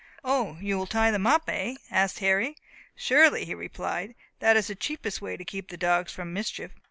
[0.23, 2.57] "O, you will tie them up, hey?" asked Harry.
[2.95, 6.71] "Surely," he replied, "that is the cheapest way to keep dogs from mischief."